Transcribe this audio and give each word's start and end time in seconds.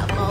Oh. 0.00 0.27